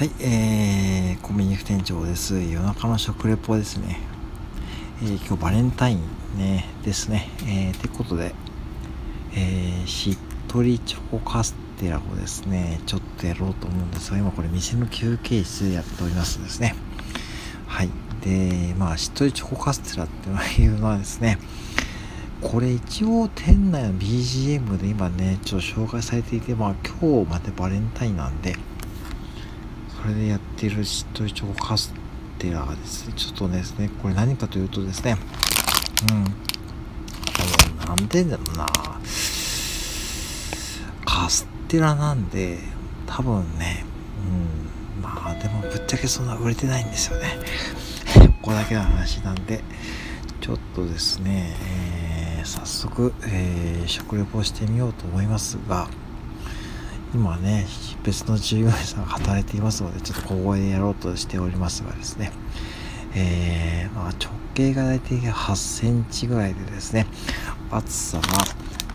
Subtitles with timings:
[0.00, 2.40] はい、えー、コンビニ副店長です。
[2.40, 4.00] 夜中の食レポですね。
[5.02, 6.00] えー、今日バレンタイン
[6.38, 7.28] ね、ですね。
[7.42, 8.34] えー、てことで、
[9.34, 10.18] えー、しっ
[10.48, 16.74] とりチョコカステラをですね、ちょっとやろうと思うんですが、今これ店の休憩室でやっておりますですね。
[17.66, 17.90] はい。
[18.22, 21.36] で、まあ、しっとりチョコカステラっていうのはですね、
[22.40, 28.56] これ一応店内の BGM で今ね、ちょっと紹介されていて、まあ今日までバレンタインなんで、
[30.02, 31.92] それでやってるしっとりチョコカス
[32.38, 33.06] テラがです。
[33.06, 35.16] ね、ちょっとですね、これ何かというとですね、
[36.10, 38.66] うん、なんでだろうな、
[41.04, 42.58] カステラなんで、
[43.06, 43.84] 多分ね、
[44.96, 47.38] うん、まあでもぶっちゃけそんな売れてないんですよね。
[48.42, 49.62] ここだけの話なんで、
[50.40, 55.88] ちょっとですね、えー早速、えー、食レポしてみようと思いますが
[57.14, 57.66] 今ね
[58.04, 62.32] 別の従業員さんが働いていますのでちょっと小声でやろうとしておりますがですね。
[63.14, 67.06] えー、まあ、直径が大体8センチぐらいでですね
[67.68, 68.24] 厚さが、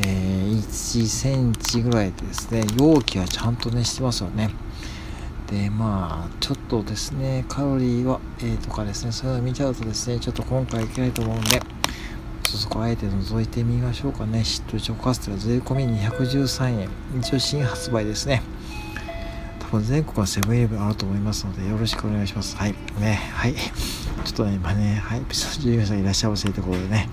[0.00, 4.50] えー、1センチぐらいでですね容器はちゃんとねしてますよね。
[5.48, 11.60] でまあちょっとですねカロリーは、えー、とかですねそういうの見ちゃうとですねちょっと今回いけないと思うんで
[12.52, 14.44] とそこあえて覗いてみましょうかね。
[14.44, 16.88] しっとりチョコカステラ税込み213円。
[17.20, 18.42] 一応新発売ですね。
[19.60, 22.56] 多分全国はセブンイレブンあると思いますので、よろしくお願いします。
[22.56, 22.74] はい。
[22.98, 23.54] ね、はい。
[23.54, 23.62] ちょ
[24.30, 27.08] っとね、今ね、はい、ピスタ従業員さんいらっしゃいませということでね、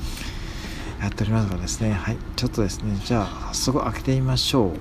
[0.99, 2.17] やっておりますがですね、はい。
[2.35, 4.69] ちょっとですね、じゃあ、早速開けてみましょう。
[4.69, 4.77] はい。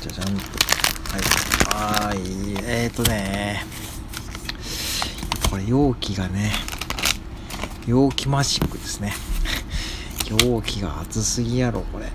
[0.00, 0.32] じゃじゃんと。
[1.10, 2.10] はい。
[2.10, 2.18] はい。
[2.64, 3.64] えーとね、
[5.50, 6.52] これ容器がね、
[7.86, 9.14] 容器マジックですね。
[10.44, 12.06] 容器が熱すぎやろ、これ。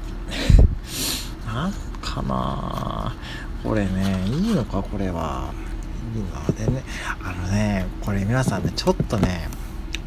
[1.48, 3.16] なんかな
[3.64, 5.52] これね、いいのか、これは。
[6.16, 6.84] いいのでね、
[7.24, 9.48] あのね、これ皆さんね、ちょっとね、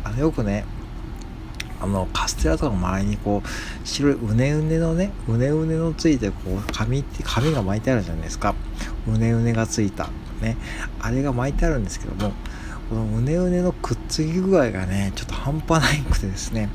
[0.05, 0.65] あの、よくね、
[1.81, 3.49] あの、カステラとかの周りにこう、
[3.87, 8.55] 白いうねうねのね、うねうねのついて、こう、紙って、紙が巻いてあるじゃないですか。
[9.09, 10.11] うねうねがついた。
[10.41, 10.57] ね。
[11.01, 12.33] あれが巻いてあるんですけども、
[12.89, 16.69] このうねうねのくっつき具合がねちょっと半端ないくてですね。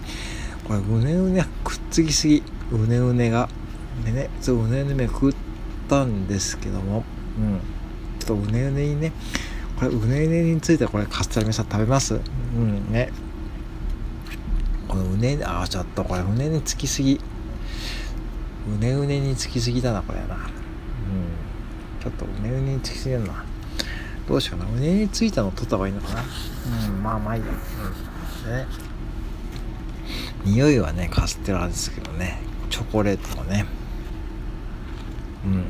[0.67, 2.43] これうねうねくっつきすぎ。
[2.71, 3.47] うねうねが。
[4.05, 5.35] でねそううねうね食っ
[5.89, 7.03] たんですけども。
[7.37, 7.59] うん。
[8.19, 9.13] ちょっとうねうねにね。
[9.77, 12.15] これうねうねについてこれカステラ皆さん食べます？
[12.15, 12.17] う
[12.59, 12.91] ん。
[12.91, 13.09] ね。
[14.87, 17.19] このうねああちょっとこれうねにつきすぎ。
[18.67, 20.35] うねうねにつきすぎだなこれな。
[20.35, 20.39] うん。
[22.01, 23.45] ちょっとうねうねにつきすぎるな。
[24.31, 24.71] どうしようかな。
[24.71, 26.23] 胸についたの取った方がいいのかな。
[26.23, 27.49] うん、まあまあいいや。
[28.47, 28.53] うん。
[28.53, 28.65] ね。
[30.45, 32.41] 匂いはね、カステラですけどね。
[32.69, 33.65] チョコレートのね。
[35.45, 35.65] うん。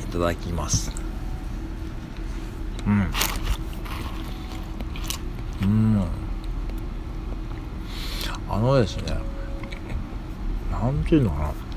[0.00, 0.90] いただきます。
[2.84, 3.10] うん。
[5.62, 6.04] うん。
[8.48, 9.16] あのですね。
[10.72, 11.69] なんていうのかな。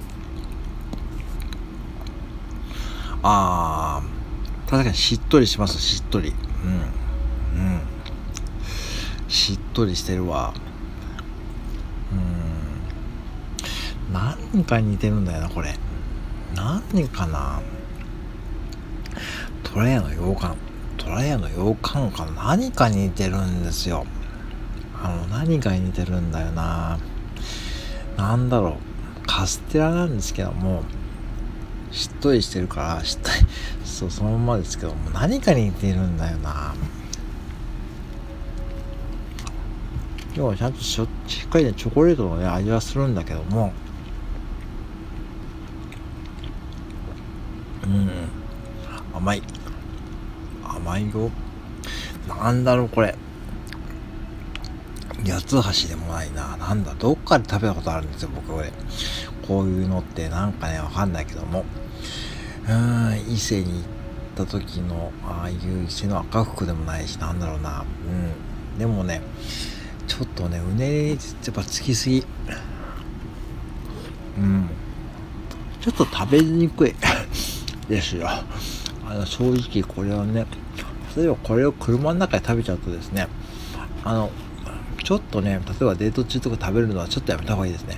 [3.24, 6.34] ああ、確かにしっとりします、しっとり。
[6.66, 6.72] うん。
[6.72, 7.82] うん。
[9.30, 10.54] しっとりしてるわ。
[12.12, 12.16] う
[14.12, 14.14] ん。
[14.14, 15.74] 何か似てるんだよな、これ。
[16.54, 17.62] 何かな。
[19.64, 20.56] トラヤの洋館。
[20.98, 24.06] トラヤの洋館か何かに似てるんですよ。
[25.02, 27.00] あの、何かに似てるんだよな。
[28.18, 28.78] なんだろ
[29.24, 29.26] う。
[29.26, 30.84] カステラなんですけども、
[31.94, 33.36] しっとりしてるから しっとり
[33.86, 36.74] そうそのままですけども何かに似てるんだよな
[40.36, 43.72] 要はちゃんとしっかりねチョコレートのね味はするんだけども
[47.86, 48.10] うん
[49.14, 49.44] 甘い
[50.64, 51.30] 甘いよ
[52.28, 53.16] なんだろうこれ
[55.26, 56.58] 八つ橋でもないな。
[56.58, 58.72] なんだ、どっかで食べたことあるんですよ、僕これ。
[59.48, 61.64] こういうのってなんかね、わかんないけども。
[62.68, 63.84] うん伊勢に行っ
[64.36, 67.84] た時のああいう伊勢の赤福でもないしなんだろうな。
[68.08, 68.80] うん。
[68.80, 69.22] でもね
[70.08, 72.26] ちょっとねうねりやっぱつきすぎ。
[74.38, 74.70] うん。
[75.82, 76.96] ちょっと食べにくい。
[77.90, 78.28] ですよ。
[78.28, 80.46] あの正直これはね
[81.16, 83.28] 例えばこれを車の中で食べちゃうとですね
[84.04, 84.32] あの
[85.04, 87.98] ちょっとね例えばデート中とか食べるのはちょっとやめた方がいいですね。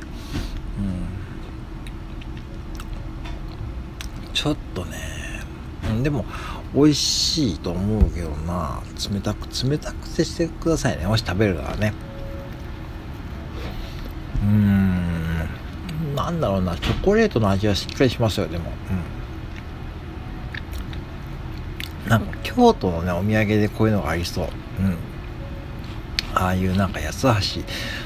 [4.46, 5.00] ちょっとね、
[6.04, 6.24] でも
[6.76, 8.84] 美味しいと思うけどな。
[9.12, 11.08] 冷たく冷たくしてくださいね。
[11.08, 11.96] もし食べるならね。
[14.44, 16.16] うーん。
[16.16, 16.76] ななんだろうな。
[16.76, 18.48] チョコレートの味はしっかりしますよ。
[18.48, 18.72] でも。
[22.06, 22.10] うん。
[22.10, 24.48] なんか京都のねお土産でこういうのがありそう。
[24.80, 24.98] うん。
[26.36, 27.64] ああいうなんか八つ橋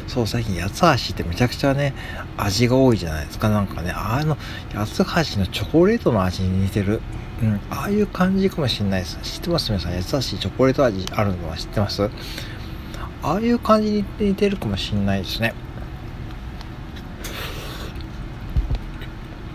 [0.08, 1.96] そう最近八つ橋ってめちゃくちゃね
[2.38, 3.50] 味が多いじゃないですか。
[3.50, 4.38] なんかねあの
[4.74, 7.02] 八つ橋のチョコレートの味に似てる。
[7.42, 9.18] うんああいう感じかもしれないです。
[9.24, 12.10] 知ってます皆さん八つ橋チョコレート味あるのは知ってます？
[13.24, 15.54] ああいう感じに似てるかもしれないですね。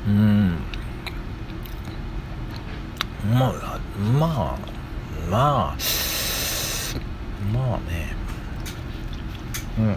[0.06, 0.58] うん。
[3.32, 4.58] まあまあ
[5.30, 5.76] まあ
[7.52, 8.23] まあね。
[9.78, 9.86] うん。
[9.86, 9.96] うん。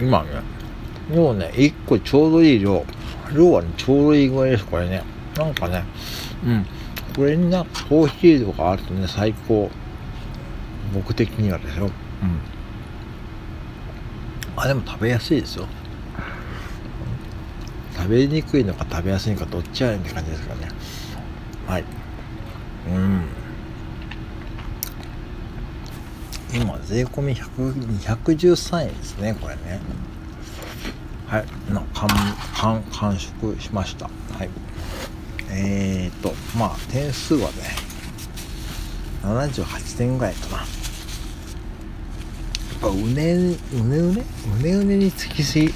[0.00, 0.30] 今ね。
[1.10, 2.84] もうね1個ちょうどいい量。
[3.34, 5.02] 量はねちょうどいいぐらいですこれね。
[5.36, 5.84] なんかね
[6.44, 6.66] うん。
[7.16, 9.70] これになコーヒーとかあるとね最高。
[10.94, 11.86] 僕的にはですよ。
[11.86, 11.92] うん。
[14.56, 15.66] あでも食べやすいですよ。
[17.96, 20.68] 食べにくいのか食べやすいのかどっちやねんって感じですかね。
[21.66, 21.84] はい。
[22.88, 23.21] うん
[26.84, 29.80] 税込み213円ですねこれね。
[31.26, 32.08] はいな完
[32.54, 34.06] 完完食しました。
[34.06, 34.50] はい。
[35.50, 37.56] えーとまあ点数はね
[39.22, 40.58] 78点ぐらいかな。
[40.58, 40.66] やっ
[42.80, 44.24] ぱうねうねうね？
[44.58, 45.72] うねうねにつきすぎ？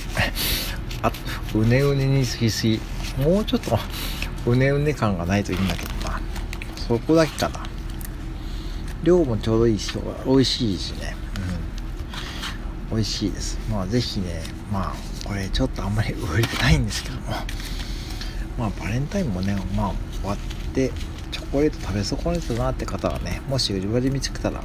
[1.02, 1.12] あ
[1.54, 2.80] うねうねにつきすぎ。
[3.18, 3.78] もうちょっと
[4.46, 6.20] うねうね感がないといいんだけどな。
[6.76, 7.65] そこだけかな。
[9.06, 11.16] 量もちょうどいいし美味しいしね。
[12.90, 12.96] うん。
[12.96, 13.58] 美味しいです。
[13.70, 14.42] まあぜひね
[14.72, 14.94] まあ
[15.26, 17.22] これちょっとあんまり売りたいんですけども。
[18.58, 20.38] まあバレンタインもねまあ終わっ
[20.74, 20.90] て
[21.30, 24.62] チョコレート食べ損ねたなって方はねもし売り場で見つけたら、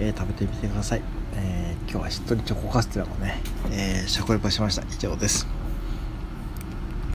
[0.00, 1.02] えー、食べてみてください、
[1.36, 3.40] えー、今日はしっとりチョコカステラもね、
[3.72, 4.82] えー、食レポしました。
[4.82, 5.55] 以上です。